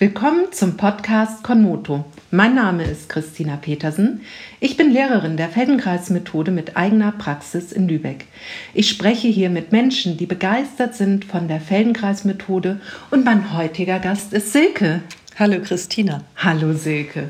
Willkommen 0.00 0.52
zum 0.52 0.76
Podcast 0.76 1.42
Konmoto. 1.42 2.04
Mein 2.30 2.54
Name 2.54 2.84
ist 2.84 3.08
Christina 3.08 3.56
Petersen. 3.56 4.20
Ich 4.60 4.76
bin 4.76 4.92
Lehrerin 4.92 5.36
der 5.36 5.48
Feldenkreismethode 5.48 6.52
mit 6.52 6.76
eigener 6.76 7.10
Praxis 7.10 7.72
in 7.72 7.88
Lübeck. 7.88 8.26
Ich 8.74 8.88
spreche 8.88 9.26
hier 9.26 9.50
mit 9.50 9.72
Menschen, 9.72 10.16
die 10.16 10.26
begeistert 10.26 10.94
sind 10.94 11.24
von 11.24 11.48
der 11.48 11.60
Feldenkreismethode 11.60 12.80
und 13.10 13.24
mein 13.24 13.58
heutiger 13.58 13.98
Gast 13.98 14.32
ist 14.32 14.52
Silke. 14.52 15.02
Hallo 15.36 15.60
Christina. 15.60 16.22
Hallo 16.36 16.74
Silke. 16.74 17.28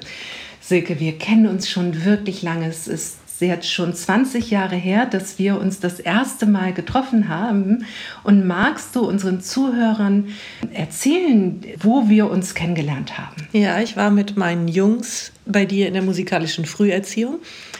Silke, 0.61 1.01
wir 1.01 1.17
kennen 1.17 1.47
uns 1.47 1.71
schon 1.71 2.05
wirklich 2.05 2.43
lange. 2.43 2.67
Es 2.67 2.87
ist 2.87 3.18
jetzt 3.47 3.73
schon 3.73 3.95
20 3.95 4.51
Jahre 4.51 4.77
her, 4.77 5.07
dass 5.07 5.39
wir 5.39 5.59
uns 5.61 5.81
das 5.81 6.01
erste 6.01 6.47
Mal 6.47 6.73
getroffen 6.73 7.29
haben. 7.29 7.87
Und 8.25 8.47
magst 8.47 8.97
du 8.97 9.07
unseren 9.07 9.41
Zuhörern 9.41 10.29
erzählen, 10.73 11.63
wo 11.81 12.09
wir 12.09 12.31
uns 12.31 12.55
kennengelernt 12.55 13.19
haben? 13.19 13.49
Ja, 13.53 13.81
ich 13.81 13.97
war 13.97 14.11
mit 14.11 14.37
meinen 14.37 14.69
Jungs 14.69 15.33
bei 15.47 15.65
dir 15.65 15.87
in 15.89 15.95
der 15.95 16.03
musikalischen 16.03 16.67
Früherziehung. 16.67 17.39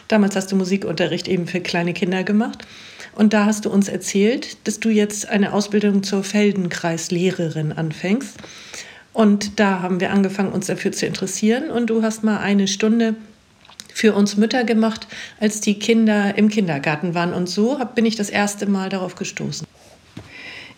Damals 0.09 0.37
hast 0.37 0.53
du 0.53 0.57
Musikunterricht 0.57 1.29
eben 1.29 1.47
für 1.47 1.61
kleine 1.61 1.93
Kinder 1.93 2.25
gemacht. 2.25 2.67
Und 3.15 3.33
da 3.33 3.47
hast 3.47 3.65
du 3.65 3.71
uns 3.71 3.89
erzählt, 3.89 4.57
dass 4.69 4.79
du 4.79 4.91
jetzt 4.91 5.29
eine 5.29 5.53
Ausbildung 5.53 6.05
zur 6.05 6.23
Feldenkreislehrerin 6.23 7.73
anfängst. 7.73 8.39
Und 9.13 9.59
da 9.59 9.83
haben 9.83 9.99
wir 9.99 10.13
angefangen, 10.13 10.53
uns 10.53 10.67
dafür 10.67 10.93
zu 10.93 11.05
interessieren. 11.05 11.71
Und 11.71 11.91
du 11.91 12.03
hast 12.03 12.23
mal 12.23 12.39
eine 12.39 12.69
Stunde 12.69 13.17
für 13.99 14.15
uns 14.15 14.37
Mütter 14.37 14.63
gemacht, 14.63 15.09
als 15.41 15.61
die 15.61 15.75
Kinder 15.75 16.39
im 16.39 16.49
Kindergarten 16.49 17.17
waren. 17.17 17.33
Und 17.33 17.49
so 17.49 17.81
bin 17.97 18.07
ich 18.07 18.15
das 18.15 18.31
erste 18.31 18.67
Mal 18.67 18.91
darauf 18.91 19.17
gestoßen. 19.17 19.67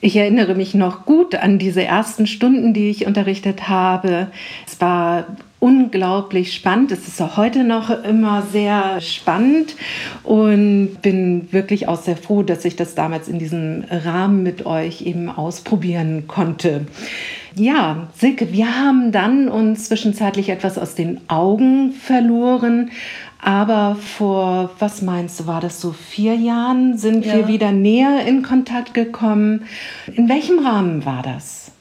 Ich 0.00 0.16
erinnere 0.16 0.54
mich 0.54 0.72
noch 0.72 1.04
gut 1.04 1.34
an 1.34 1.58
diese 1.58 1.84
ersten 1.84 2.26
Stunden, 2.26 2.72
die 2.72 2.88
ich 2.88 3.06
unterrichtet 3.06 3.68
habe. 3.68 4.28
Es 4.66 4.80
war 4.80 5.36
unglaublich 5.60 6.54
spannend. 6.54 6.90
Es 6.90 7.06
ist 7.06 7.20
auch 7.20 7.36
heute 7.36 7.62
noch 7.62 7.90
immer 7.90 8.42
sehr 8.42 9.00
spannend 9.00 9.76
und 10.24 10.96
bin 11.02 11.52
wirklich 11.52 11.86
auch 11.86 12.00
sehr 12.00 12.16
froh, 12.16 12.42
dass 12.42 12.64
ich 12.64 12.76
das 12.76 12.94
damals 12.94 13.28
in 13.28 13.38
diesem 13.38 13.84
Rahmen 13.88 14.42
mit 14.42 14.66
euch 14.66 15.02
eben 15.02 15.28
ausprobieren 15.28 16.26
konnte. 16.26 16.86
Ja, 17.54 18.08
Silke, 18.16 18.52
wir 18.52 18.76
haben 18.78 19.12
dann 19.12 19.48
uns 19.48 19.86
zwischenzeitlich 19.88 20.48
etwas 20.48 20.78
aus 20.78 20.94
den 20.94 21.20
Augen 21.28 21.92
verloren. 21.92 22.90
Aber 23.42 23.96
vor, 23.96 24.70
was 24.78 25.00
meinst 25.02 25.40
du, 25.40 25.46
war 25.46 25.60
das 25.60 25.80
so 25.80 25.92
vier 25.92 26.34
Jahren, 26.34 26.98
sind 26.98 27.24
ja. 27.24 27.34
wir 27.34 27.48
wieder 27.48 27.72
näher 27.72 28.26
in 28.26 28.42
Kontakt 28.42 28.92
gekommen. 28.92 29.64
In 30.14 30.28
welchem 30.28 30.58
Rahmen 30.58 31.06
war 31.06 31.22
das? 31.22 31.72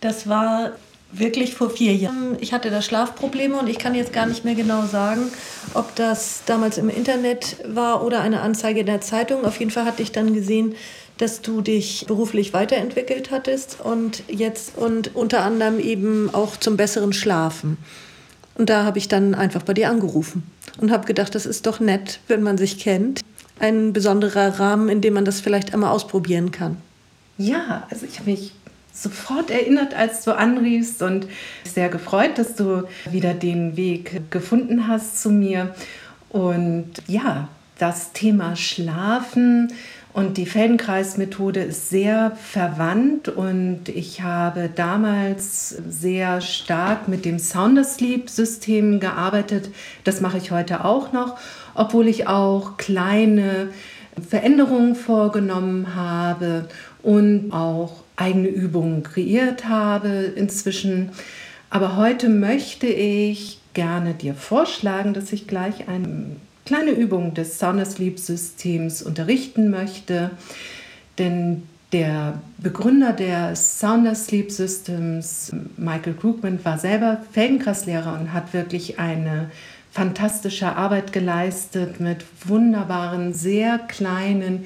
Das 0.00 0.28
war 0.28 0.72
wirklich 1.12 1.54
vor 1.54 1.70
vier 1.70 1.94
Jahren. 1.94 2.36
Ich 2.40 2.52
hatte 2.52 2.70
da 2.70 2.82
Schlafprobleme 2.82 3.58
und 3.58 3.68
ich 3.68 3.78
kann 3.78 3.94
jetzt 3.94 4.12
gar 4.12 4.26
nicht 4.26 4.44
mehr 4.44 4.54
genau 4.54 4.86
sagen, 4.86 5.30
ob 5.74 5.94
das 5.94 6.42
damals 6.46 6.78
im 6.78 6.88
Internet 6.88 7.56
war 7.66 8.04
oder 8.04 8.20
eine 8.20 8.40
Anzeige 8.40 8.80
in 8.80 8.86
der 8.86 9.00
Zeitung. 9.00 9.44
Auf 9.44 9.58
jeden 9.58 9.70
Fall 9.70 9.84
hatte 9.84 10.02
ich 10.02 10.12
dann 10.12 10.34
gesehen, 10.34 10.74
dass 11.18 11.42
du 11.42 11.60
dich 11.60 12.06
beruflich 12.06 12.52
weiterentwickelt 12.52 13.30
hattest 13.30 13.78
und 13.82 14.22
jetzt 14.28 14.76
und 14.76 15.14
unter 15.14 15.42
anderem 15.42 15.78
eben 15.78 16.30
auch 16.32 16.56
zum 16.56 16.76
besseren 16.76 17.12
Schlafen. 17.12 17.76
Und 18.54 18.70
da 18.70 18.84
habe 18.84 18.98
ich 18.98 19.08
dann 19.08 19.34
einfach 19.34 19.62
bei 19.62 19.74
dir 19.74 19.88
angerufen 19.88 20.42
und 20.78 20.90
habe 20.90 21.06
gedacht, 21.06 21.34
das 21.34 21.46
ist 21.46 21.66
doch 21.66 21.80
nett, 21.80 22.20
wenn 22.28 22.42
man 22.42 22.58
sich 22.58 22.78
kennt. 22.78 23.20
Ein 23.60 23.92
besonderer 23.92 24.58
Rahmen, 24.58 24.88
in 24.88 25.00
dem 25.00 25.14
man 25.14 25.24
das 25.24 25.40
vielleicht 25.40 25.72
einmal 25.72 25.90
ausprobieren 25.90 26.50
kann. 26.50 26.78
Ja, 27.38 27.86
also 27.90 28.06
ich 28.06 28.18
habe 28.18 28.30
mich 28.30 28.52
sofort 28.92 29.50
erinnert, 29.50 29.94
als 29.94 30.24
du 30.24 30.36
anriefst 30.36 31.02
und 31.02 31.26
sehr 31.64 31.88
gefreut, 31.88 32.36
dass 32.36 32.54
du 32.54 32.84
wieder 33.10 33.34
den 33.34 33.76
Weg 33.76 34.30
gefunden 34.30 34.86
hast 34.86 35.20
zu 35.20 35.30
mir. 35.30 35.74
Und 36.28 36.90
ja, 37.06 37.48
das 37.78 38.12
Thema 38.12 38.54
Schlafen 38.54 39.72
und 40.12 40.36
die 40.36 40.44
Feldenkreismethode 40.44 41.60
ist 41.60 41.88
sehr 41.88 42.32
verwandt 42.36 43.28
und 43.28 43.88
ich 43.88 44.20
habe 44.20 44.68
damals 44.74 45.70
sehr 45.88 46.42
stark 46.42 47.08
mit 47.08 47.24
dem 47.24 47.38
Soundersleep-System 47.38 49.00
gearbeitet. 49.00 49.70
Das 50.04 50.20
mache 50.20 50.36
ich 50.36 50.50
heute 50.50 50.84
auch 50.84 51.12
noch, 51.12 51.38
obwohl 51.74 52.08
ich 52.08 52.28
auch 52.28 52.76
kleine 52.76 53.70
Veränderungen 54.28 54.94
vorgenommen 54.94 55.94
habe 55.94 56.68
und 57.02 57.50
auch 57.52 58.01
eigene 58.16 58.48
Übungen 58.48 59.02
kreiert 59.02 59.68
habe 59.68 60.32
inzwischen. 60.36 61.10
Aber 61.70 61.96
heute 61.96 62.28
möchte 62.28 62.86
ich 62.86 63.58
gerne 63.74 64.14
dir 64.14 64.34
vorschlagen, 64.34 65.14
dass 65.14 65.32
ich 65.32 65.46
gleich 65.46 65.88
ein 65.88 66.36
kleine 66.66 66.90
Übung 66.90 67.34
des 67.34 67.58
Sound 67.58 67.84
Sleep 67.86 68.18
Systems 68.18 69.02
unterrichten 69.02 69.70
möchte. 69.70 70.30
Denn 71.18 71.62
der 71.92 72.40
Begründer 72.58 73.12
des 73.12 73.78
Sound 73.78 74.16
Sleep 74.16 74.50
Systems, 74.50 75.52
Michael 75.76 76.14
Krugman, 76.14 76.64
war 76.64 76.78
selber 76.78 77.18
Feldenkrasslehrer 77.32 78.18
und 78.18 78.32
hat 78.32 78.54
wirklich 78.54 78.98
eine 78.98 79.50
fantastische 79.90 80.74
Arbeit 80.74 81.12
geleistet 81.12 82.00
mit 82.00 82.24
wunderbaren, 82.46 83.34
sehr 83.34 83.78
kleinen, 83.78 84.64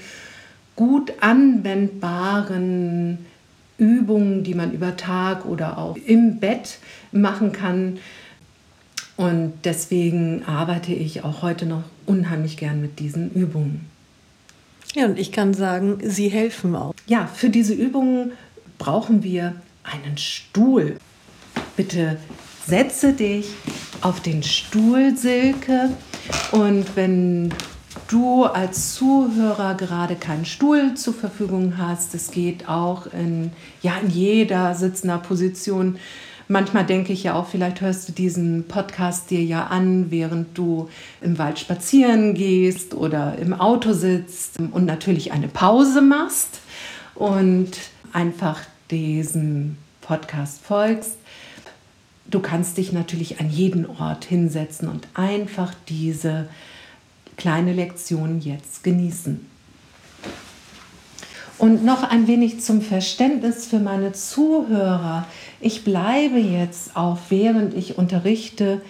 gut 0.76 1.14
anwendbaren 1.20 3.26
Übungen, 3.78 4.42
die 4.42 4.54
man 4.54 4.72
über 4.72 4.96
Tag 4.96 5.44
oder 5.44 5.78
auch 5.78 5.96
im 5.96 6.38
Bett 6.40 6.78
machen 7.12 7.52
kann, 7.52 7.98
und 9.16 9.54
deswegen 9.64 10.44
arbeite 10.44 10.92
ich 10.92 11.24
auch 11.24 11.42
heute 11.42 11.64
noch 11.64 11.84
unheimlich 12.04 12.56
gern 12.56 12.82
mit 12.82 12.98
diesen 12.98 13.32
Übungen. 13.32 13.86
Ja, 14.94 15.06
und 15.06 15.18
ich 15.18 15.32
kann 15.32 15.54
sagen, 15.54 15.98
sie 16.02 16.28
helfen 16.28 16.76
auch. 16.76 16.94
Ja, 17.06 17.26
für 17.26 17.48
diese 17.48 17.74
Übungen 17.74 18.32
brauchen 18.78 19.22
wir 19.22 19.54
einen 19.84 20.18
Stuhl. 20.18 20.96
Bitte 21.76 22.18
setze 22.66 23.12
dich 23.12 23.48
auf 24.02 24.20
den 24.20 24.42
Stuhl, 24.42 25.16
Silke. 25.16 25.90
Und 26.52 26.84
wenn 26.94 27.52
du 28.08 28.44
als 28.44 28.94
Zuhörer 28.94 29.74
gerade 29.74 30.16
keinen 30.16 30.44
Stuhl 30.44 30.94
zur 30.94 31.14
Verfügung 31.14 31.78
hast, 31.78 32.14
es 32.14 32.30
geht 32.30 32.68
auch 32.68 33.06
in, 33.06 33.52
ja, 33.82 33.96
in 34.02 34.10
jeder 34.10 34.74
sitzender 34.74 35.18
Position, 35.18 35.98
Manchmal 36.48 36.86
denke 36.86 37.12
ich 37.12 37.24
ja 37.24 37.34
auch, 37.34 37.48
vielleicht 37.48 37.80
hörst 37.80 38.08
du 38.08 38.12
diesen 38.12 38.68
Podcast 38.68 39.30
dir 39.30 39.42
ja 39.42 39.66
an, 39.66 40.12
während 40.12 40.56
du 40.56 40.88
im 41.20 41.38
Wald 41.38 41.58
spazieren 41.58 42.34
gehst 42.34 42.94
oder 42.94 43.36
im 43.38 43.52
Auto 43.52 43.92
sitzt 43.92 44.60
und 44.60 44.84
natürlich 44.84 45.32
eine 45.32 45.48
Pause 45.48 46.02
machst 46.02 46.60
und 47.16 47.72
einfach 48.12 48.60
diesem 48.92 49.76
Podcast 50.02 50.62
folgst. 50.62 51.16
Du 52.30 52.38
kannst 52.38 52.76
dich 52.76 52.92
natürlich 52.92 53.40
an 53.40 53.50
jeden 53.50 53.84
Ort 53.84 54.24
hinsetzen 54.24 54.88
und 54.88 55.08
einfach 55.14 55.74
diese 55.88 56.48
kleine 57.36 57.72
Lektion 57.72 58.40
jetzt 58.40 58.82
genießen. 58.84 59.46
Und 61.58 61.84
noch 61.84 62.02
ein 62.02 62.26
wenig 62.26 62.60
zum 62.60 62.82
Verständnis 62.82 63.66
für 63.66 63.78
meine 63.78 64.12
Zuhörer. 64.12 65.26
Ich 65.60 65.84
bleibe 65.84 66.38
jetzt 66.38 66.96
auch, 66.96 67.18
während 67.30 67.72
ich 67.74 67.96
unterrichte, 67.96 68.82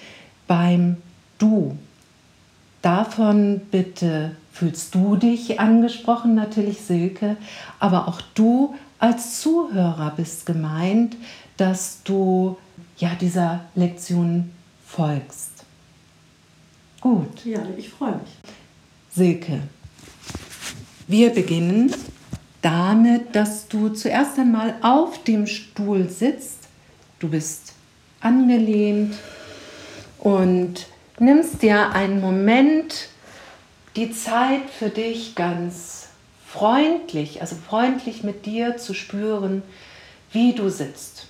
beim 0.48 0.96
Du. 1.38 1.76
Davon 2.82 3.60
bitte 3.70 4.32
fühlst 4.52 4.94
du 4.94 5.16
dich 5.16 5.60
angesprochen, 5.60 6.34
natürlich 6.34 6.80
Silke, 6.80 7.36
aber 7.78 8.08
auch 8.08 8.20
du 8.34 8.74
als 8.98 9.40
Zuhörer 9.40 10.12
bist 10.16 10.46
gemeint, 10.46 11.16
dass 11.56 12.02
du 12.04 12.56
ja 12.96 13.10
dieser 13.20 13.60
Lektion 13.74 14.50
folgst. 14.86 15.55
Gut. 17.06 17.44
Ja, 17.44 17.60
ich 17.76 17.88
freue 17.88 18.16
mich. 18.16 18.32
Silke, 19.12 19.60
wir 21.06 21.30
beginnen 21.30 21.94
damit, 22.62 23.36
dass 23.36 23.68
du 23.68 23.90
zuerst 23.90 24.36
einmal 24.40 24.74
auf 24.82 25.22
dem 25.22 25.46
Stuhl 25.46 26.08
sitzt. 26.08 26.66
Du 27.20 27.28
bist 27.28 27.74
angelehnt 28.20 29.14
und 30.18 30.88
nimmst 31.20 31.62
dir 31.62 31.90
einen 31.90 32.20
Moment 32.20 33.08
die 33.94 34.10
Zeit 34.10 34.68
für 34.68 34.88
dich 34.88 35.36
ganz 35.36 36.08
freundlich, 36.44 37.40
also 37.40 37.54
freundlich 37.54 38.24
mit 38.24 38.46
dir 38.46 38.78
zu 38.78 38.94
spüren, 38.94 39.62
wie 40.32 40.54
du 40.54 40.70
sitzt. 40.70 41.28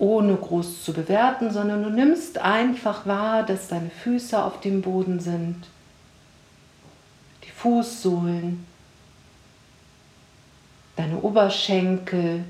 Ohne 0.00 0.34
groß 0.34 0.82
zu 0.82 0.94
bewerten, 0.94 1.50
sondern 1.50 1.82
du 1.82 1.90
nimmst 1.90 2.38
einfach 2.38 3.04
wahr, 3.04 3.44
dass 3.44 3.68
deine 3.68 3.90
Füße 3.90 4.42
auf 4.42 4.60
dem 4.60 4.80
Boden 4.80 5.20
sind, 5.20 5.66
die 7.44 7.50
Fußsohlen, 7.50 8.66
deine 10.96 11.20
Oberschenkel, 11.20 12.44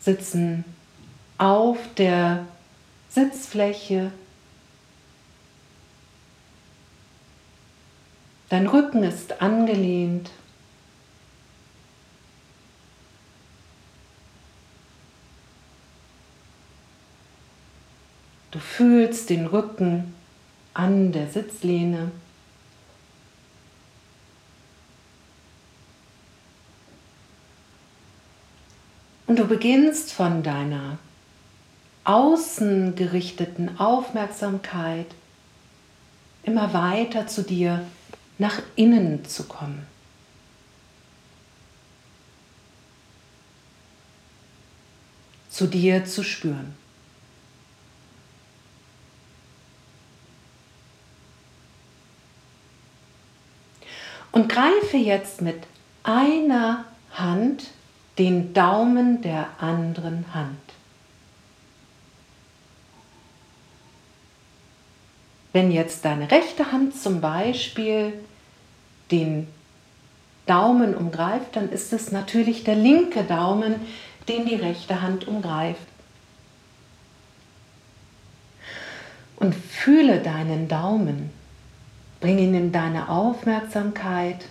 sitzen 0.00 0.64
auf 1.38 1.78
der 1.96 2.44
Sitzfläche. 3.08 4.12
Dein 8.50 8.66
Rücken 8.66 9.02
ist 9.02 9.40
angelehnt. 9.40 10.28
Du 18.52 18.58
fühlst 18.58 19.30
den 19.30 19.46
Rücken 19.46 20.14
an 20.74 21.10
der 21.10 21.26
Sitzlehne. 21.26 22.12
Und 29.26 29.38
du 29.38 29.46
beginnst 29.46 30.12
von 30.12 30.42
deiner 30.42 30.98
außen 32.04 32.94
gerichteten 32.94 33.78
Aufmerksamkeit 33.78 35.06
immer 36.42 36.74
weiter 36.74 37.26
zu 37.26 37.42
dir 37.42 37.86
nach 38.36 38.60
innen 38.76 39.24
zu 39.24 39.44
kommen. 39.44 39.86
Zu 45.48 45.68
dir 45.68 46.04
zu 46.04 46.22
spüren. 46.22 46.81
Und 54.32 54.48
greife 54.48 54.96
jetzt 54.96 55.42
mit 55.42 55.62
einer 56.02 56.86
Hand 57.12 57.68
den 58.18 58.54
Daumen 58.54 59.22
der 59.22 59.48
anderen 59.58 60.24
Hand. 60.34 60.58
Wenn 65.52 65.70
jetzt 65.70 66.04
deine 66.04 66.30
rechte 66.30 66.72
Hand 66.72 66.96
zum 66.96 67.20
Beispiel 67.20 68.14
den 69.10 69.46
Daumen 70.46 70.94
umgreift, 70.94 71.54
dann 71.56 71.68
ist 71.68 71.92
es 71.92 72.10
natürlich 72.10 72.64
der 72.64 72.74
linke 72.74 73.22
Daumen, 73.24 73.74
den 74.28 74.46
die 74.46 74.54
rechte 74.54 75.02
Hand 75.02 75.28
umgreift. 75.28 75.80
Und 79.36 79.54
fühle 79.54 80.20
deinen 80.20 80.68
Daumen, 80.68 81.30
bring 82.22 82.38
ihn 82.38 82.54
in 82.54 82.72
deine 82.72 83.10
Aufmerksamkeit 83.10 84.46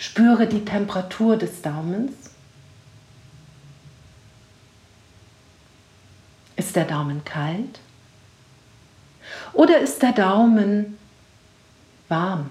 Spüre 0.00 0.46
die 0.46 0.64
Temperatur 0.64 1.36
des 1.36 1.60
Daumens. 1.60 2.12
Ist 6.56 6.74
der 6.74 6.86
Daumen 6.86 7.22
kalt? 7.22 7.80
Oder 9.52 9.78
ist 9.80 10.02
der 10.02 10.12
Daumen 10.12 10.98
warm? 12.08 12.48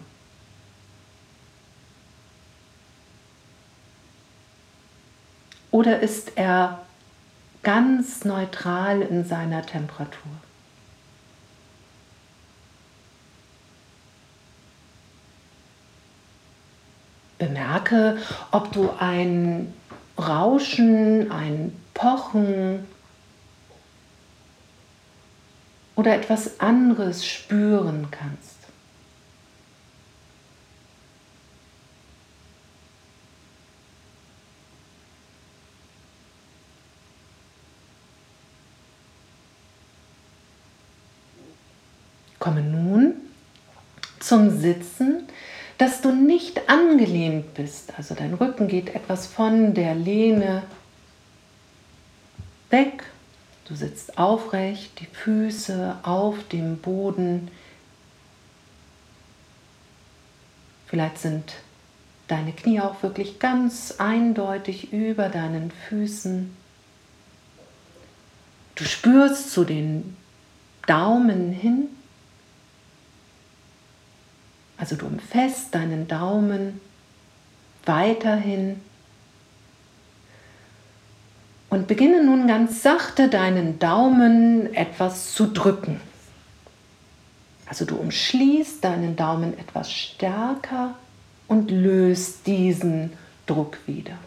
Oder 5.71 6.01
ist 6.01 6.37
er 6.37 6.85
ganz 7.63 8.25
neutral 8.25 9.01
in 9.01 9.25
seiner 9.25 9.65
Temperatur? 9.65 10.31
Bemerke, 17.39 18.17
ob 18.51 18.71
du 18.73 18.91
ein 18.99 19.73
Rauschen, 20.17 21.31
ein 21.31 21.73
Pochen 21.93 22.85
oder 25.95 26.15
etwas 26.15 26.59
anderes 26.59 27.25
spüren 27.25 28.07
kannst. 28.11 28.59
Komme 42.39 42.61
nun 42.61 43.15
zum 44.19 44.57
Sitzen 44.57 45.27
dass 45.79 46.01
du 46.01 46.11
nicht 46.11 46.69
angelehnt 46.69 47.53
bist. 47.53 47.93
Also 47.97 48.13
dein 48.13 48.33
Rücken 48.33 48.67
geht 48.67 48.93
etwas 48.93 49.25
von 49.25 49.73
der 49.73 49.95
Lehne 49.95 50.63
weg. 52.69 53.05
Du 53.65 53.75
sitzt 53.75 54.17
aufrecht, 54.17 54.99
die 54.99 55.05
Füße 55.05 55.99
auf 56.03 56.35
dem 56.49 56.77
Boden. 56.79 57.49
Vielleicht 60.87 61.17
sind 61.19 61.53
deine 62.27 62.51
Knie 62.51 62.81
auch 62.81 63.01
wirklich 63.01 63.39
ganz 63.39 63.95
eindeutig 63.99 64.91
über 64.91 65.29
deinen 65.29 65.71
Füßen. 65.87 66.55
Du 68.75 68.83
spürst 68.83 69.51
zu 69.51 69.63
den 69.63 70.17
Daumen 70.87 71.53
hin 71.53 71.87
also 74.79 74.95
du 74.95 75.07
umfasst 75.07 75.75
deinen 75.75 76.07
Daumen 76.07 76.79
weiterhin 77.85 78.79
und 81.69 81.87
beginne 81.87 82.23
nun 82.23 82.47
ganz 82.47 82.81
sachte 82.81 83.27
deinen 83.27 83.77
Daumen 83.77 84.73
etwas 84.73 85.33
zu 85.33 85.47
drücken. 85.47 85.99
Also 87.65 87.85
du 87.85 87.97
umschließt 87.97 88.83
deinen 88.83 89.15
Daumen 89.15 89.57
etwas 89.59 89.91
stärker 89.91 90.95
und 91.47 91.69
löst 91.69 92.47
diesen 92.47 93.13
Druck 93.45 93.77
wieder. 93.85 94.17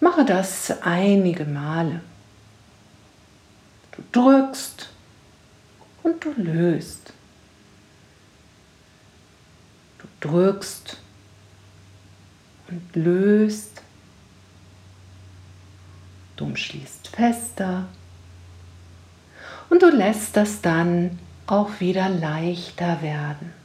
Mache 0.00 0.24
das 0.24 0.82
einige 0.82 1.44
Male. 1.44 2.00
Du 3.92 4.02
drückst 4.12 4.90
und 6.08 6.24
du 6.24 6.32
löst. 6.36 7.12
Du 9.98 10.28
drückst 10.28 10.96
und 12.68 12.96
löst. 12.96 13.82
Du 16.36 16.44
umschließt 16.44 17.08
fester 17.08 17.88
und 19.70 19.82
du 19.82 19.90
lässt 19.90 20.36
das 20.36 20.60
dann 20.60 21.18
auch 21.46 21.80
wieder 21.80 22.08
leichter 22.08 23.02
werden. 23.02 23.57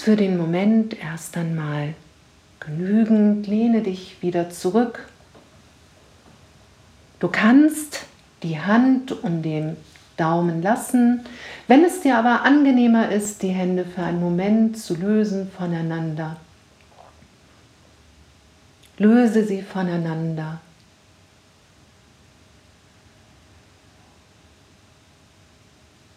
Für 0.00 0.16
den 0.16 0.38
Moment 0.38 0.98
erst 0.98 1.36
einmal 1.36 1.92
genügend. 2.58 3.46
Lehne 3.46 3.82
dich 3.82 4.22
wieder 4.22 4.48
zurück. 4.48 5.06
Du 7.18 7.28
kannst 7.28 8.06
die 8.42 8.58
Hand 8.58 9.12
um 9.22 9.42
den 9.42 9.76
Daumen 10.16 10.62
lassen. 10.62 11.26
Wenn 11.68 11.84
es 11.84 12.00
dir 12.00 12.16
aber 12.16 12.44
angenehmer 12.44 13.12
ist, 13.12 13.42
die 13.42 13.50
Hände 13.50 13.84
für 13.84 14.02
einen 14.02 14.20
Moment 14.20 14.78
zu 14.78 14.96
lösen 14.96 15.50
voneinander, 15.50 16.38
löse 18.96 19.44
sie 19.44 19.60
voneinander. 19.60 20.62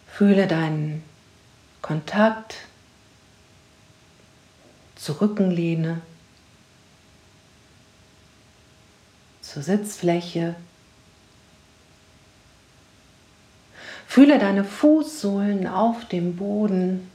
Fühle 0.06 0.46
deinen 0.46 1.02
Kontakt 1.82 2.56
zur 5.04 5.20
Rückenlehne, 5.20 6.00
zur 9.42 9.62
Sitzfläche. 9.62 10.54
Fühle 14.06 14.38
deine 14.38 14.64
Fußsohlen 14.64 15.66
auf 15.66 16.08
dem 16.08 16.36
Boden. 16.36 17.10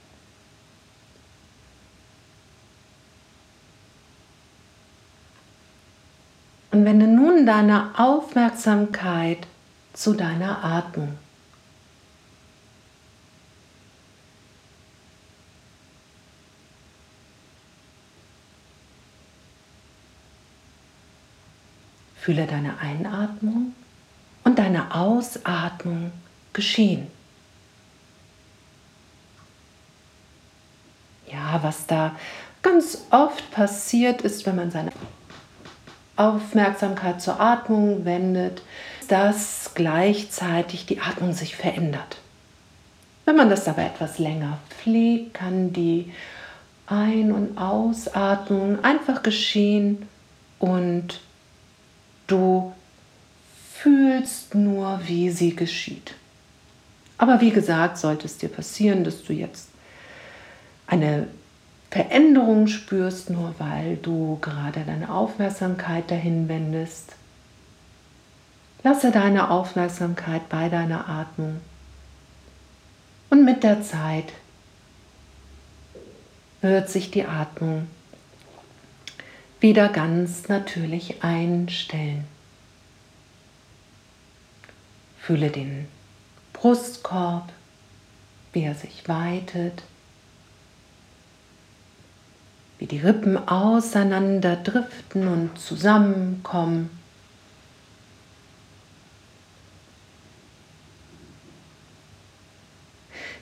Und 6.70 6.86
wende 6.86 7.08
nun 7.08 7.48
deine 7.48 7.98
Aufmerksamkeit 7.98 9.48
zu 9.94 10.14
deiner 10.14 10.64
Atmung. 10.64 11.18
Fühle 22.20 22.46
deine 22.48 22.80
Einatmung 22.80 23.74
und 24.44 24.60
deine 24.60 24.94
Ausatmung 24.94 26.12
geschehen. 26.54 27.08
Ja, 31.32 31.60
was 31.62 31.86
da 31.88 32.16
ganz 32.62 33.06
oft 33.12 33.52
passiert 33.52 34.22
ist, 34.22 34.46
wenn 34.46 34.56
man 34.56 34.72
seine 34.72 34.92
Aufmerksamkeit 36.16 37.22
zur 37.22 37.40
Atmung 37.40 38.04
wendet, 38.04 38.62
dass 39.08 39.72
gleichzeitig 39.74 40.86
die 40.86 41.00
Atmung 41.00 41.34
sich 41.34 41.56
verändert. 41.56 42.18
Wenn 43.26 43.36
man 43.36 43.50
das 43.50 43.68
aber 43.68 43.84
etwas 43.84 44.20
länger 44.20 44.58
pflegt, 44.70 45.36
kann 45.36 45.72
die 45.72 46.12
Ein- 46.88 47.32
und 47.32 47.58
Ausatmung 47.58 48.84
einfach 48.84 49.24
geschehen 49.24 50.08
und 50.58 51.22
du 52.32 52.74
fühlst 53.74 54.56
nur, 54.56 55.00
wie 55.06 55.30
sie 55.30 55.56
geschieht. 55.56 56.14
Aber 57.18 57.42
wie 57.42 57.52
gesagt, 57.52 57.98
sollte 57.98 58.26
es 58.26 58.38
dir 58.38 58.50
passieren, 58.50 59.04
dass 59.04 59.24
du 59.24 59.34
jetzt 59.34 59.70
eine 60.88 61.28
Veränderung 61.92 62.68
spürst, 62.68 63.30
nur 63.30 63.56
weil 63.58 63.98
du 63.98 64.38
gerade 64.42 64.82
deine 64.82 65.12
Aufmerksamkeit 65.12 66.10
dahin 66.12 66.48
wendest. 66.48 67.14
Lasse 68.84 69.12
deine 69.12 69.50
Aufmerksamkeit 69.50 70.48
bei 70.50 70.70
deiner 70.70 71.10
Atmung 71.10 71.60
und 73.30 73.44
mit 73.44 73.64
der 73.64 73.82
Zeit 73.84 74.32
wird 76.62 76.90
sich 76.90 77.12
die 77.12 77.26
Atmung 77.26 77.88
wieder 79.60 79.90
ganz 79.90 80.48
natürlich 80.48 81.24
einstellen. 81.24 82.26
Fühle 85.20 85.50
den 85.50 85.88
Brustkorb, 86.54 87.52
wie 88.54 88.64
er 88.64 88.76
sich 88.76 89.08
weitet 89.08 89.84
wie 92.80 92.88
die 92.88 93.00
Rippen 93.00 93.38
auseinander 93.50 94.56
driften 94.56 95.28
und 95.28 95.60
zusammenkommen. 95.60 96.90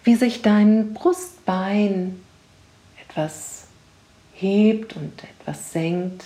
Wie 0.03 0.15
sich 0.15 0.41
dein 0.41 0.93
Brustbein 0.93 2.19
etwas 3.07 3.66
hebt 4.39 4.95
und 4.95 5.23
etwas 5.23 5.71
senkt. 5.71 6.23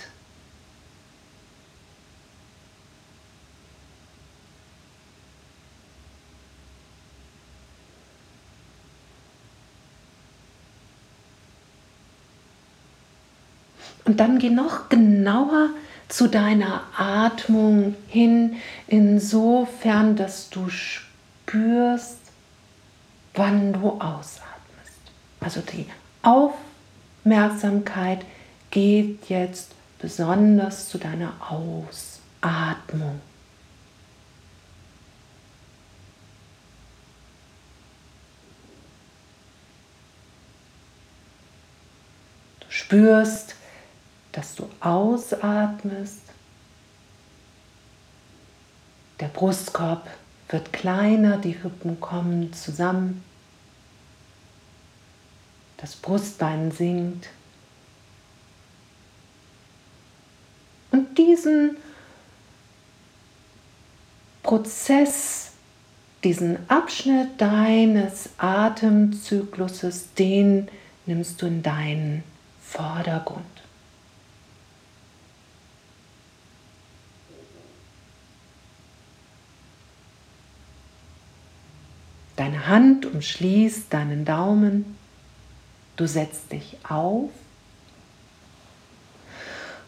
Und 14.04 14.20
dann 14.20 14.38
geh 14.38 14.50
noch 14.50 14.90
genauer 14.90 15.70
zu 16.08 16.28
deiner 16.28 16.82
Atmung 16.94 17.94
hin, 18.08 18.56
insofern, 18.86 20.16
dass 20.16 20.50
du 20.50 20.68
spürst, 20.68 22.18
wann 23.32 23.72
du 23.72 23.92
ausatmest. 23.92 24.42
Also 25.40 25.62
die 25.62 25.86
Aufmerksamkeit 27.24 28.24
geht 28.72 29.28
jetzt 29.28 29.76
besonders 30.00 30.88
zu 30.88 30.98
deiner 30.98 31.34
Ausatmung. 31.48 33.20
Du 42.58 42.66
spürst, 42.68 43.54
dass 44.32 44.56
du 44.56 44.68
ausatmest. 44.80 46.22
Der 49.20 49.28
Brustkorb 49.28 50.10
wird 50.48 50.72
kleiner, 50.72 51.36
die 51.36 51.52
Rippen 51.52 52.00
kommen 52.00 52.52
zusammen. 52.52 53.22
Das 55.82 55.96
Brustbein 55.96 56.70
sinkt. 56.70 57.28
Und 60.92 61.18
diesen 61.18 61.76
Prozess, 64.44 65.50
diesen 66.22 66.70
Abschnitt 66.70 67.40
deines 67.40 68.30
Atemzykluses, 68.38 70.14
den 70.14 70.68
nimmst 71.04 71.42
du 71.42 71.46
in 71.46 71.64
deinen 71.64 72.22
Vordergrund. 72.62 73.44
Deine 82.36 82.68
Hand 82.68 83.04
umschließt 83.04 83.92
deinen 83.92 84.24
Daumen. 84.24 85.01
Du 86.02 86.08
setzt 86.08 86.50
dich 86.50 86.78
auf 86.82 87.30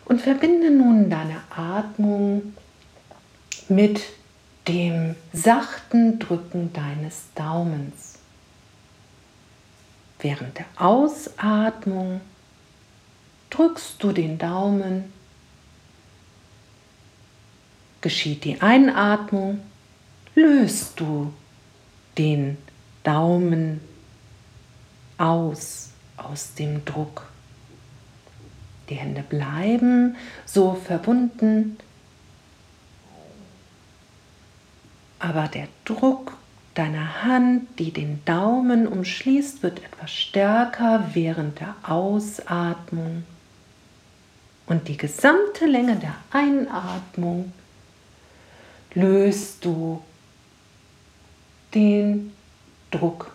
und 0.05 0.21
verbinde 0.21 0.71
nun 0.71 1.11
deine 1.11 1.41
Atmung 1.51 2.55
mit 3.69 4.01
dem 4.69 5.17
sachten 5.33 6.21
Drücken 6.21 6.73
deines 6.73 7.25
Daumens. 7.35 8.21
Während 10.21 10.57
der 10.57 10.67
Ausatmung 10.77 12.21
drückst 13.51 14.01
du 14.01 14.13
den 14.13 14.39
Daumen, 14.39 15.13
geschieht 18.03 18.45
die 18.45 18.63
Einatmung, 18.63 19.59
löst 20.37 21.01
du 21.01 21.33
den 22.17 22.57
Daumen 23.03 23.81
aus, 25.19 25.91
aus 26.17 26.55
dem 26.55 26.85
Druck. 26.85 27.27
Die 28.89 28.97
Hände 28.97 29.23
bleiben 29.23 30.17
so 30.45 30.75
verbunden, 30.75 31.79
aber 35.19 35.49
der 35.49 35.69
Druck 35.85 36.37
deiner 36.75 37.23
Hand, 37.23 37.79
die 37.79 37.93
den 37.93 38.23
Daumen 38.25 38.87
umschließt, 38.87 39.63
wird 39.63 39.83
etwas 39.83 40.13
stärker 40.13 41.11
während 41.15 41.61
der 41.61 41.75
Ausatmung. 41.83 43.25
Und 44.67 44.89
die 44.89 44.97
gesamte 44.97 45.67
Länge 45.67 45.97
der 45.97 46.15
Einatmung 46.31 47.53
löst 48.95 49.65
du 49.65 50.03
den 51.75 52.33
Druck. 52.91 53.34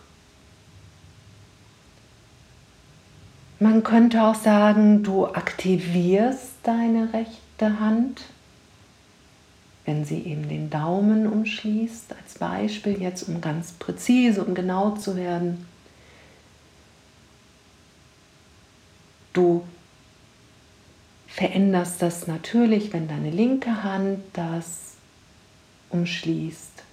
Man 3.61 3.83
könnte 3.83 4.23
auch 4.23 4.35
sagen, 4.35 5.03
du 5.03 5.27
aktivierst 5.27 6.53
deine 6.63 7.11
rechte 7.11 7.79
Hand, 7.81 8.21
wenn 9.85 10.05
sie 10.05 10.19
eben 10.19 10.47
den 10.47 10.69
Daumen 10.69 11.27
umschließt, 11.27 12.13
als 12.13 12.37
Beispiel 12.37 13.01
jetzt, 13.01 13.27
um 13.27 13.41
ganz 13.41 13.73
präzise 13.73 14.45
und 14.45 14.55
genau 14.55 14.91
zu 14.91 15.17
werden. 15.17 15.65
Du 19.33 19.63
veränderst 21.27 22.01
das 22.01 22.27
natürlich, 22.27 22.93
wenn 22.93 23.09
deine 23.09 23.29
linke 23.29 23.83
Hand 23.83 24.19
das 24.33 24.95
umschließt. 25.89 26.83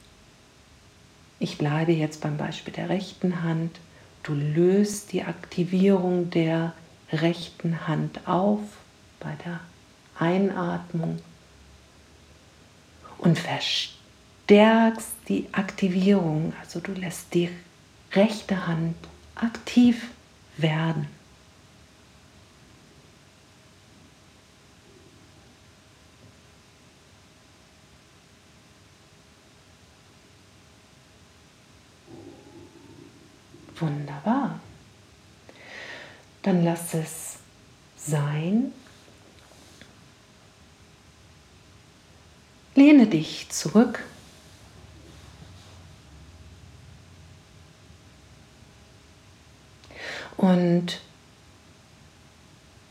Ich 1.38 1.58
bleibe 1.58 1.92
jetzt 1.92 2.23
beim 2.23 2.37
Beispiel 2.37 2.75
der 2.75 2.88
rechten 2.88 3.42
Hand. 3.42 3.78
Du 4.26 4.35
löst 4.35 5.12
die 5.12 5.23
Aktivierung 5.23 6.30
der 6.30 6.73
rechten 7.12 7.87
Hand 7.87 8.26
auf 8.26 8.59
bei 9.21 9.33
der 9.45 9.61
Einatmung 10.18 11.21
und 13.18 13.38
verstärkst 13.38 15.12
die 15.28 15.47
Aktivierung. 15.52 16.54
Also 16.61 16.80
du 16.80 16.90
lässt 16.90 17.35
die 17.35 17.50
rechte 18.14 18.66
Hand 18.66 18.97
aktiv 19.37 20.09
werden. 20.56 21.06
Wunderbar. 33.78 34.61
Dann 36.42 36.64
lass 36.64 36.95
es 36.95 37.37
sein. 37.97 38.73
lehne 42.76 43.06
dich 43.06 43.49
zurück. 43.49 44.04
Und 50.37 51.00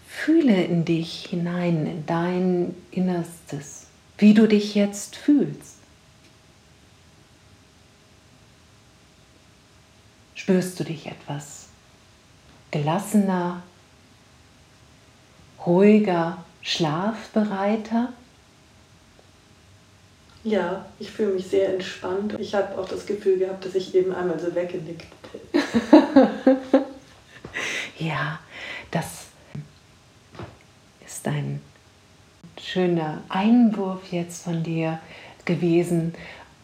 fühle 0.07 0.63
in 0.63 0.83
dich 0.83 1.27
hinein, 1.27 1.85
in 1.85 2.05
dein 2.07 2.75
Innerstes, 2.89 3.85
wie 4.17 4.33
du 4.33 4.47
dich 4.47 4.73
jetzt 4.73 5.15
fühlst. 5.15 5.77
Spürst 10.45 10.79
du 10.79 10.83
dich 10.83 11.07
etwas 11.07 11.69
gelassener, 12.69 13.63
ruhiger, 15.65 16.45
schlafbereiter? 16.61 18.13
Ja, 20.43 20.85
ich 20.99 21.09
fühle 21.09 21.33
mich 21.33 21.47
sehr 21.47 21.73
entspannt. 21.73 22.35
Ich 22.37 22.53
habe 22.53 22.77
auch 22.77 22.87
das 22.87 23.07
Gefühl 23.07 23.39
gehabt, 23.39 23.65
dass 23.65 23.73
ich 23.73 23.95
eben 23.95 24.13
einmal 24.13 24.39
so 24.39 24.53
weggenickt 24.53 25.07
bin. 25.31 25.61
ja, 28.07 28.39
das 28.91 29.25
ist 31.03 31.27
ein 31.27 31.59
schöner 32.61 33.23
Einwurf 33.29 34.11
jetzt 34.11 34.43
von 34.43 34.61
dir 34.61 34.99
gewesen. 35.43 36.13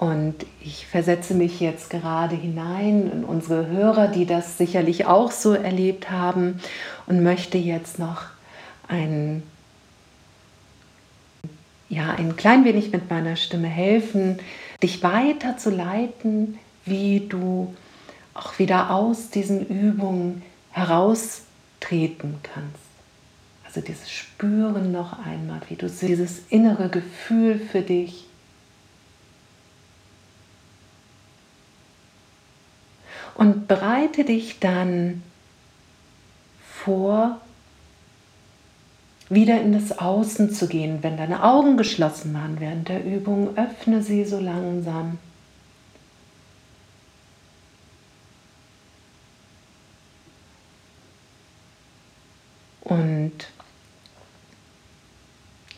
Und 0.01 0.47
ich 0.61 0.87
versetze 0.87 1.35
mich 1.35 1.59
jetzt 1.59 1.91
gerade 1.91 2.35
hinein 2.35 3.11
in 3.11 3.23
unsere 3.23 3.67
Hörer, 3.67 4.07
die 4.07 4.25
das 4.25 4.57
sicherlich 4.57 5.05
auch 5.05 5.29
so 5.29 5.53
erlebt 5.53 6.09
haben 6.09 6.59
und 7.05 7.21
möchte 7.21 7.59
jetzt 7.59 7.99
noch 7.99 8.23
ein 8.87 9.43
ja, 11.87 12.15
ein 12.15 12.35
klein 12.35 12.65
wenig 12.65 12.91
mit 12.91 13.11
meiner 13.11 13.35
Stimme 13.35 13.67
helfen, 13.67 14.39
dich 14.81 15.03
weiter 15.03 15.57
zu 15.57 15.69
leiten, 15.69 16.57
wie 16.83 17.27
du 17.29 17.71
auch 18.33 18.57
wieder 18.57 18.89
aus 18.89 19.29
diesen 19.29 19.67
Übungen 19.67 20.41
heraustreten 20.71 22.39
kannst. 22.41 22.81
Also 23.65 23.81
dieses 23.81 24.09
Spüren 24.09 24.91
noch 24.91 25.23
einmal, 25.23 25.61
wie 25.69 25.75
du 25.75 25.87
dieses 25.87 26.39
innere 26.49 26.89
Gefühl 26.89 27.59
für 27.59 27.81
dich 27.81 28.25
und 33.35 33.67
bereite 33.67 34.23
dich 34.23 34.59
dann 34.59 35.23
vor, 36.83 37.39
wieder 39.29 39.61
in 39.61 39.71
das 39.71 39.97
Außen 39.97 40.51
zu 40.51 40.67
gehen. 40.67 41.03
Wenn 41.03 41.15
deine 41.15 41.43
Augen 41.43 41.77
geschlossen 41.77 42.33
waren 42.33 42.59
während 42.59 42.89
der 42.89 43.03
Übung, 43.05 43.57
öffne 43.57 44.03
sie 44.03 44.25
so 44.25 44.39
langsam. 44.39 45.17
Und 52.81 53.31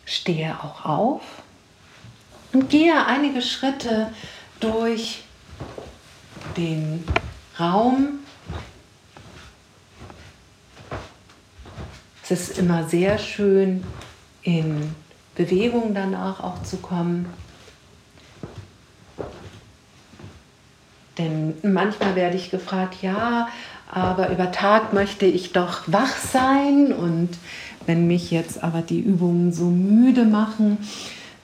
stehe 0.06 0.56
auch 0.64 0.86
auf 0.86 1.22
und 2.54 2.70
gehe 2.70 3.06
einige 3.06 3.42
Schritte 3.42 4.12
durch 4.60 5.24
den 6.58 7.04
Raum. 7.60 8.20
Es 12.24 12.32
ist 12.32 12.58
immer 12.58 12.86
sehr 12.86 13.18
schön, 13.18 13.84
in 14.42 14.96
Bewegung 15.36 15.94
danach 15.94 16.40
auch 16.40 16.64
zu 16.64 16.78
kommen. 16.78 17.28
Denn 21.18 21.54
manchmal 21.62 22.16
werde 22.16 22.38
ich 22.38 22.50
gefragt, 22.50 22.98
ja, 23.04 23.50
aber 23.92 24.32
über 24.32 24.52
Tag 24.52 24.94
möchte 24.94 25.28
ich 25.28 25.52
doch 25.54 25.84
wach 25.86 26.16
sein. 26.16 26.92
Und 26.92 27.30
wenn 27.86 28.08
mich 28.08 28.32
jetzt 28.32 28.64
aber 28.64 28.82
die 28.82 29.00
Übungen 29.00 29.54
so 29.54 29.66
müde 29.66 30.26
machen, 30.26 30.80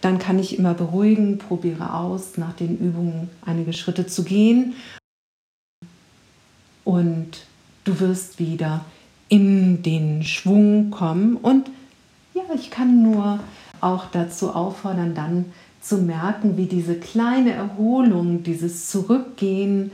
dann 0.02 0.17
kann 0.17 0.39
ich 0.39 0.58
immer 0.58 0.74
beruhigen, 0.74 1.38
probiere 1.38 1.93
aus, 1.93 2.38
nach 2.38 2.54
den 2.54 2.80
Übungen 2.80 3.30
einige 3.45 3.74
Schritte 3.74 4.08
zu 4.08 4.24
gehen 4.24 4.74
und 6.89 7.45
du 7.84 7.99
wirst 7.99 8.39
wieder 8.39 8.84
in 9.28 9.84
den 9.84 10.23
Schwung 10.23 10.89
kommen. 10.89 11.36
Und 11.36 11.69
ja, 12.34 12.41
ich 12.56 12.71
kann 12.71 13.04
nur 13.04 13.39
auch 13.80 14.08
dazu 14.12 14.56
auffordern, 14.56 15.13
dann 15.13 15.45
zu 15.82 15.97
merken, 15.97 16.58
wie 16.58 16.65
diese 16.65 16.95
kleine 16.95 17.52
Erholung, 17.52 18.41
dieses 18.41 18.89
Zurückgehen 18.89 19.91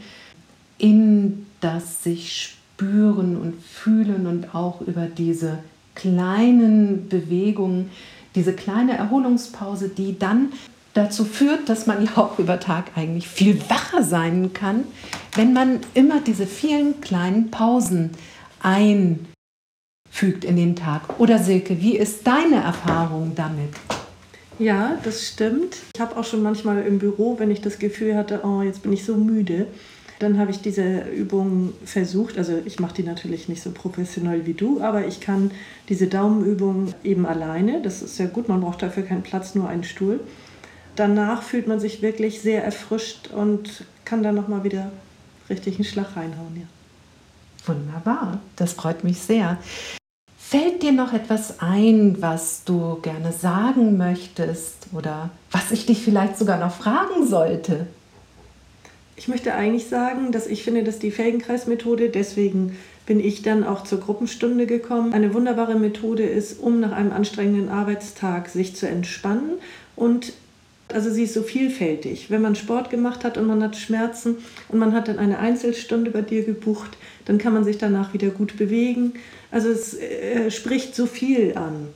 in 0.78 1.46
das 1.60 2.02
sich 2.02 2.56
spüren 2.78 3.36
und 3.36 3.62
fühlen 3.62 4.26
und 4.26 4.56
auch 4.56 4.80
über 4.80 5.06
diese 5.06 5.60
kleinen 5.96 7.10
Bewegungen, 7.10 7.92
diese 8.36 8.54
kleine 8.54 8.98
Erholungspause, 8.98 9.90
die 9.90 10.18
dann 10.18 10.54
dazu 10.96 11.26
führt, 11.26 11.70
dass 11.70 11.86
man 11.86 12.04
ja 12.04 12.18
auch 12.18 12.40
über 12.40 12.60
Tag 12.60 12.86
eigentlich 12.96 13.28
viel 13.28 13.62
wacher 13.70 14.02
sein 14.02 14.54
kann, 14.54 14.86
wenn 15.36 15.54
man 15.54 15.82
immer 15.94 16.22
diese 16.22 16.48
vielen 16.48 17.00
kleinen 17.02 17.52
Pausen 17.52 18.12
einfügt 18.64 20.44
in 20.44 20.56
den 20.56 20.76
Tag. 20.76 21.20
Oder 21.20 21.38
Silke, 21.38 21.82
wie 21.82 21.98
ist 21.98 22.26
deine 22.26 22.64
Erfahrung 22.64 23.34
damit? 23.36 23.70
Ja, 24.58 24.98
das 25.04 25.28
stimmt. 25.28 25.76
Ich 25.94 26.02
habe 26.02 26.16
auch 26.16 26.24
schon 26.24 26.42
manchmal 26.42 26.84
im 26.84 26.98
Büro, 26.98 27.38
wenn 27.40 27.52
ich 27.52 27.60
das 27.60 27.78
Gefühl 27.78 28.16
hatte, 28.16 28.40
oh, 28.44 28.62
jetzt 28.62 28.84
bin 28.84 28.94
ich 28.94 29.04
so 29.04 29.16
müde, 29.16 29.68
dann 30.20 30.40
habe 30.40 30.52
ich 30.52 30.62
diese 30.62 31.02
Übung 31.10 31.74
versucht. 31.84 32.38
Also 32.38 32.54
ich 32.64 32.80
mache 32.80 32.96
die 32.96 33.04
natürlich 33.04 33.50
nicht 33.50 33.62
so 33.62 33.72
professionell 33.72 34.46
wie 34.46 34.54
du, 34.54 34.80
aber 34.80 35.06
ich 35.06 35.20
kann 35.20 35.52
diese 35.90 36.08
Daumenübung 36.08 36.94
eben 37.04 37.26
alleine. 37.26 37.82
Das 37.82 38.02
ist 38.02 38.18
ja 38.18 38.28
gut, 38.28 38.48
man 38.48 38.62
braucht 38.62 38.82
dafür 38.82 39.04
keinen 39.04 39.24
Platz, 39.24 39.56
nur 39.56 39.68
einen 39.68 39.84
Stuhl. 39.84 40.22
Danach 40.96 41.44
fühlt 41.44 41.68
man 41.68 41.80
sich 41.80 42.02
wirklich 42.02 42.42
sehr 42.42 42.64
erfrischt 42.64 43.28
und 43.28 43.84
kann 44.06 44.24
dann 44.24 44.36
nochmal 44.36 44.64
wieder 44.64 44.92
richtig 45.50 45.76
einen 45.76 45.86
Schlag 45.86 46.16
reinhauen. 46.16 46.56
Ja. 46.56 46.68
Wunderbar, 47.68 48.40
das 48.56 48.74
freut 48.74 49.04
mich 49.04 49.20
sehr. 49.20 49.58
Fällt 50.38 50.84
dir 50.84 50.92
noch 50.92 51.12
etwas 51.12 51.60
ein, 51.60 52.22
was 52.22 52.64
du 52.64 53.00
gerne 53.02 53.32
sagen 53.32 53.98
möchtest 53.98 54.88
oder 54.94 55.32
was 55.52 55.72
ich 55.72 55.86
dich 55.86 56.04
vielleicht 56.04 56.38
sogar 56.38 56.60
noch 56.60 56.74
fragen 56.74 57.26
sollte? 57.26 57.88
Ich 59.16 59.28
möchte 59.28 59.56
eigentlich 59.56 59.88
sagen, 59.88 60.32
dass 60.32 60.46
ich 60.46 60.64
finde, 60.64 60.84
dass 60.84 61.00
die 61.00 61.10
Felgenkreismethode, 61.10 62.10
deswegen 62.10 62.78
bin 63.06 63.20
ich 63.20 63.42
dann 63.42 63.64
auch 63.64 63.84
zur 63.84 64.00
Gruppenstunde 64.00 64.66
gekommen, 64.68 65.14
eine 65.14 65.34
wunderbare 65.34 65.76
Methode 65.76 66.24
ist, 66.24 66.60
um 66.60 66.80
nach 66.80 66.92
einem 66.92 67.12
anstrengenden 67.12 67.70
Arbeitstag 67.70 68.50
sich 68.50 68.76
zu 68.76 68.88
entspannen 68.88 69.54
und 69.96 70.34
also 70.94 71.10
sie 71.10 71.24
ist 71.24 71.34
so 71.34 71.42
vielfältig. 71.42 72.30
Wenn 72.30 72.42
man 72.42 72.56
Sport 72.56 72.90
gemacht 72.90 73.24
hat 73.24 73.38
und 73.38 73.48
man 73.48 73.64
hat 73.64 73.76
Schmerzen 73.76 74.38
und 74.70 74.80
man 74.80 74.94
hat 74.94 75.08
dann 75.08 75.20
eine 75.20 75.40
Einzelstunde 75.40 76.12
bei 76.12 76.22
dir 76.22 76.44
gebucht, 76.44 76.98
dann 77.26 77.38
kann 77.38 77.54
man 77.54 77.64
sich 77.64 77.78
danach 77.78 78.14
wieder 78.14 78.30
gut 78.30 78.58
bewegen. 78.58 79.14
Also 79.52 79.70
es 79.70 79.96
äh, 79.96 80.52
spricht 80.52 80.96
so 80.96 81.06
viel 81.06 81.58
an. 81.58 81.88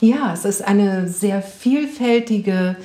Ja, 0.00 0.32
es 0.32 0.46
ist 0.46 0.62
eine 0.62 1.08
sehr 1.08 1.42
vielfältige 1.42 2.76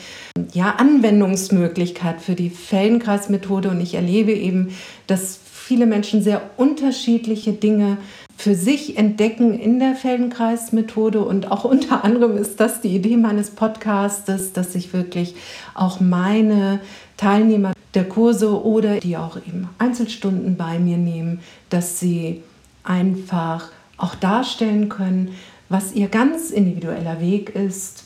ja, 0.54 0.76
Anwendungsmöglichkeit 0.78 2.22
für 2.22 2.36
die 2.36 2.50
Feldenkreismethode 2.50 3.70
und 3.70 3.80
ich 3.80 3.94
erlebe 3.94 4.34
eben, 4.34 4.76
dass 5.08 5.40
viele 5.66 5.88
Menschen 5.88 6.22
sehr 6.22 6.44
unterschiedliche 6.58 7.52
Dinge 7.52 7.98
für 8.38 8.54
sich 8.54 9.00
entdecken 9.00 9.60
in 9.60 9.80
der 9.80 9.96
Feldenkreismethode 9.96 11.26
und 11.26 11.52
auch 11.52 11.64
unter 11.64 12.04
anderem 12.04 12.38
ist 12.38 12.60
das 12.60 12.82
die 12.82 12.96
Idee 12.96 13.18
meines 13.18 13.50
Podcastes, 13.50 14.54
dass 14.54 14.76
ich 14.76 14.94
wirklich 14.94 15.34
auch 15.74 16.00
meine 16.00 16.82
Teilnehmer 17.18 17.74
der 17.96 18.04
Kurse 18.04 18.64
oder 18.64 19.00
die 19.00 19.18
auch 19.18 19.38
eben 19.38 19.68
Einzelstunden 19.80 20.56
bei 20.56 20.78
mir 20.78 20.98
nehmen, 20.98 21.40
dass 21.72 22.00
sie 22.00 22.44
einfach 22.84 23.72
auch 23.98 24.14
darstellen 24.14 24.88
können, 24.88 25.34
was 25.70 25.94
ihr 25.94 26.10
ganz 26.10 26.52
individueller 26.52 27.20
Weg 27.20 27.56
ist 27.56 28.04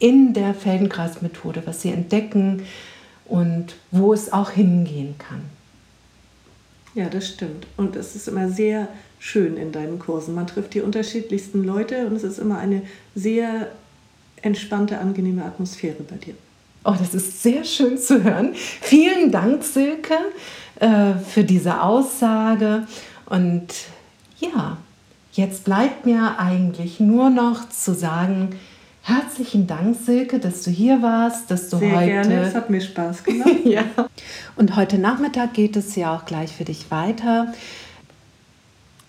in 0.00 0.32
der 0.32 0.54
Feldenkreismethode, 0.54 1.62
was 1.66 1.82
sie 1.82 1.92
entdecken 1.92 2.62
und 3.26 3.76
wo 3.92 4.12
es 4.12 4.32
auch 4.32 4.50
hingehen 4.50 5.14
kann. 5.18 5.42
Ja, 6.96 7.10
das 7.10 7.28
stimmt. 7.28 7.66
Und 7.76 7.94
es 7.94 8.16
ist 8.16 8.26
immer 8.26 8.48
sehr 8.48 8.88
schön 9.18 9.58
in 9.58 9.70
deinen 9.70 9.98
Kursen. 9.98 10.34
Man 10.34 10.46
trifft 10.46 10.72
die 10.72 10.80
unterschiedlichsten 10.80 11.62
Leute 11.62 12.06
und 12.06 12.16
es 12.16 12.24
ist 12.24 12.38
immer 12.38 12.56
eine 12.56 12.80
sehr 13.14 13.70
entspannte, 14.40 14.98
angenehme 14.98 15.44
Atmosphäre 15.44 16.02
bei 16.08 16.16
dir. 16.16 16.32
Oh, 16.84 16.94
das 16.98 17.12
ist 17.12 17.42
sehr 17.42 17.64
schön 17.64 17.98
zu 17.98 18.24
hören. 18.24 18.54
Vielen 18.54 19.30
Dank, 19.30 19.62
Silke, 19.62 20.14
äh, 20.80 21.12
für 21.16 21.44
diese 21.44 21.82
Aussage. 21.82 22.86
Und 23.26 23.66
ja, 24.38 24.78
jetzt 25.32 25.64
bleibt 25.64 26.06
mir 26.06 26.38
eigentlich 26.38 26.98
nur 26.98 27.28
noch 27.28 27.68
zu 27.68 27.94
sagen, 27.94 28.56
Herzlichen 29.08 29.68
Dank, 29.68 29.96
Silke, 30.04 30.40
dass 30.40 30.62
du 30.64 30.70
hier 30.72 31.00
warst, 31.00 31.48
dass 31.52 31.68
du 31.68 31.78
Sehr 31.78 31.94
heute. 31.94 32.06
Gerne. 32.06 32.40
Es 32.40 32.56
hat 32.56 32.70
mir 32.70 32.80
Spaß 32.80 33.22
gemacht. 33.22 33.52
ja. 33.64 33.84
Und 34.56 34.74
heute 34.74 34.98
Nachmittag 34.98 35.54
geht 35.54 35.76
es 35.76 35.94
ja 35.94 36.12
auch 36.12 36.24
gleich 36.24 36.50
für 36.50 36.64
dich 36.64 36.90
weiter. 36.90 37.54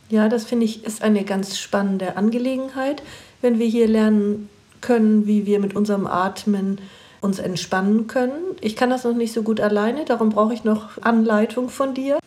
Ja, 0.10 0.30
das 0.30 0.46
finde 0.46 0.66
ich 0.66 0.84
ist 0.84 1.02
eine 1.02 1.24
ganz 1.24 1.58
spannende 1.58 2.16
Angelegenheit, 2.16 3.02
wenn 3.42 3.58
wir 3.58 3.66
hier 3.66 3.88
lernen 3.88 4.50
können, 4.82 5.26
wie 5.26 5.48
wir 5.48 5.60
mit 5.60 5.76
unserem 5.76 6.06
Atmen 6.06 6.80
uns 7.20 7.40
entspannen 7.40 8.06
können. 8.06 8.56
Ich 8.62 8.76
kann 8.76 8.92
das 8.92 9.04
noch 9.04 9.16
nicht 9.16 9.34
so 9.34 9.42
gut 9.42 9.60
alleine, 9.60 10.06
darum 10.06 10.30
brauche 10.30 10.54
ich 10.54 10.64
noch 10.64 11.02
Anleitung 11.02 11.70
von 11.70 11.96
dir. 11.96 12.20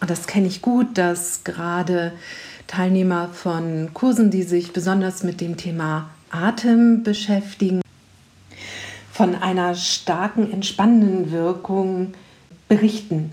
Und 0.00 0.08
das 0.08 0.26
kenne 0.26 0.46
ich 0.46 0.62
gut, 0.62 0.96
dass 0.96 1.44
gerade 1.44 2.12
Teilnehmer 2.66 3.28
von 3.28 3.90
Kursen, 3.92 4.30
die 4.30 4.42
sich 4.42 4.72
besonders 4.72 5.22
mit 5.22 5.42
dem 5.42 5.58
Thema 5.58 6.08
Atem 6.30 7.02
beschäftigen, 7.02 7.80
von 9.12 9.34
einer 9.34 9.74
starken 9.74 10.52
entspannenden 10.52 11.30
Wirkung 11.30 12.14
berichten. 12.68 13.32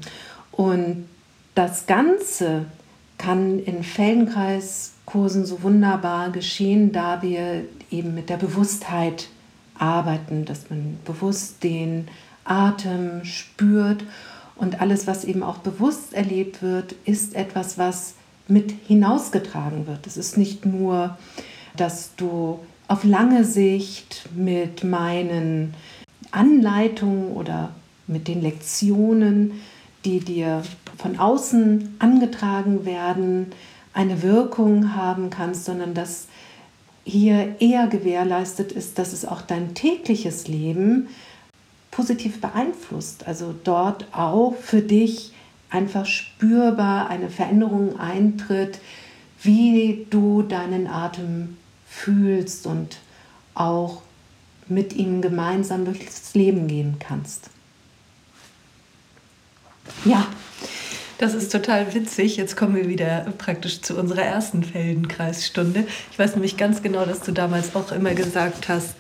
Und 0.52 1.08
das 1.56 1.86
Ganze 1.86 2.66
kann 3.18 3.60
in 3.60 3.84
Feldenkreiskursen 3.84 5.46
so 5.46 5.62
wunderbar 5.64 6.32
geschehen, 6.32 6.92
da 6.92 7.22
wir 7.22 7.66
eben 7.92 8.16
mit 8.16 8.30
der 8.30 8.38
Bewusstheit 8.38 9.30
arbeiten, 9.78 10.46
dass 10.46 10.70
man 10.70 11.00
bewusst 11.06 11.64
den 11.64 12.08
Atem 12.46 13.26
spürt 13.26 14.04
und 14.56 14.82
alles, 14.82 15.08
was 15.08 15.26
eben 15.26 15.44
auch 15.44 15.60
bewusst 15.60 16.14
erlebt 16.14 16.62
wird, 16.62 16.94
ist 17.06 17.36
etwas, 17.36 17.78
was 17.78 18.16
mit 18.48 18.74
hinausgetragen 18.88 19.88
wird. 19.88 20.06
Es 20.06 20.18
ist 20.18 20.38
nicht 20.38 20.66
nur, 20.66 21.18
dass 21.76 22.16
du 22.16 22.60
auf 22.94 23.04
lange 23.04 23.44
Sicht 23.44 24.30
mit 24.36 24.84
meinen 24.84 25.74
Anleitungen 26.30 27.32
oder 27.32 27.72
mit 28.06 28.28
den 28.28 28.40
Lektionen, 28.40 29.54
die 30.06 30.20
dir 30.20 30.62
von 31.00 31.18
außen 31.18 31.96
angetragen 31.98 32.86
werden, 32.86 33.48
eine 33.96 34.22
Wirkung 34.22 34.94
haben 34.96 35.32
kannst, 35.32 35.66
sondern 35.66 35.96
dass 35.96 36.28
hier 37.04 37.56
eher 37.60 37.88
gewährleistet 37.88 38.72
ist, 38.72 39.00
dass 39.00 39.12
es 39.12 39.26
auch 39.26 39.42
dein 39.42 39.74
tägliches 39.74 40.48
Leben 40.48 41.08
positiv 41.90 42.42
beeinflusst. 42.42 43.26
Also 43.28 43.56
dort 43.64 44.06
auch 44.12 44.54
für 44.54 44.82
dich 44.82 45.34
einfach 45.72 46.06
spürbar 46.06 47.10
eine 47.10 47.32
Veränderung 47.32 48.00
eintritt, 48.00 48.80
wie 49.42 50.06
du 50.12 50.44
deinen 50.44 50.86
Atem 50.86 51.58
fühlst 51.94 52.66
und 52.66 52.98
auch 53.54 54.02
mit 54.68 54.94
ihm 54.94 55.22
gemeinsam 55.22 55.86
durchs 55.86 56.34
Leben 56.34 56.68
gehen 56.68 56.98
kannst. 57.00 57.50
Ja. 60.06 60.28
Das 61.20 61.36
ist 61.36 61.52
total 61.52 61.94
witzig. 61.94 62.36
Jetzt 62.38 62.58
kommen 62.58 62.76
wir 62.76 62.90
wieder 62.90 63.22
praktisch 63.38 63.82
zu 63.82 63.98
unserer 63.98 64.24
ersten 64.24 64.64
Feldenkreisstunde. 64.64 65.86
Ich 66.12 66.20
weiß 66.20 66.34
nämlich 66.34 66.58
ganz 66.58 66.82
genau, 66.82 67.06
dass 67.06 67.22
du 67.22 67.32
damals 67.32 67.74
auch 67.76 67.92
immer 67.92 68.14
gesagt 68.14 68.68
hast, 68.68 68.96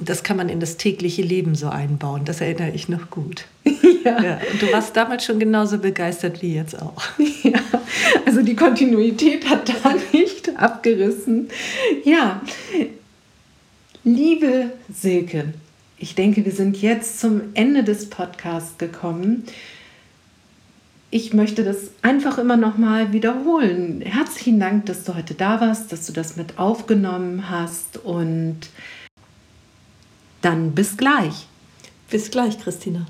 das 0.00 0.22
kann 0.22 0.36
man 0.36 0.48
in 0.48 0.60
das 0.60 0.76
tägliche 0.76 1.22
Leben 1.22 1.54
so 1.54 1.68
einbauen. 1.68 2.24
Das 2.24 2.40
erinnere 2.40 2.70
ich 2.70 2.88
noch 2.88 3.10
gut. 3.10 3.46
Ja. 4.04 4.22
ja. 4.22 4.40
Und 4.52 4.62
du 4.62 4.72
warst 4.72 4.96
damals 4.96 5.24
schon 5.24 5.38
genauso 5.38 5.78
begeistert 5.78 6.42
wie 6.42 6.54
jetzt 6.54 6.80
auch. 6.80 7.02
Ja, 7.42 7.60
also 8.24 8.42
die 8.42 8.56
Kontinuität 8.56 9.48
hat 9.48 9.68
da 9.68 9.94
nicht 10.12 10.56
abgerissen. 10.58 11.48
Ja, 12.04 12.40
liebe 14.02 14.70
Silke, 14.92 15.54
ich 15.98 16.14
denke, 16.14 16.44
wir 16.44 16.52
sind 16.52 16.80
jetzt 16.82 17.20
zum 17.20 17.40
Ende 17.54 17.84
des 17.84 18.10
Podcasts 18.10 18.78
gekommen. 18.78 19.44
Ich 21.10 21.32
möchte 21.32 21.62
das 21.62 21.90
einfach 22.02 22.38
immer 22.38 22.56
noch 22.56 22.78
mal 22.78 23.12
wiederholen. 23.12 24.02
Herzlichen 24.02 24.58
Dank, 24.58 24.86
dass 24.86 25.04
du 25.04 25.14
heute 25.14 25.34
da 25.34 25.60
warst, 25.60 25.92
dass 25.92 26.06
du 26.06 26.12
das 26.12 26.36
mit 26.36 26.58
aufgenommen 26.58 27.48
hast 27.48 27.98
und 27.98 28.58
dann 30.42 30.72
bis 30.72 30.96
gleich. 30.96 31.46
Bis 32.10 32.30
gleich, 32.30 32.58
Christina. 32.58 33.06